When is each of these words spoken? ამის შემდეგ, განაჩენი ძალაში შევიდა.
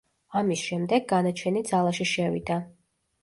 ამის 0.39 0.61
შემდეგ, 0.69 1.03
განაჩენი 1.11 1.63
ძალაში 1.73 2.07
შევიდა. 2.13 2.57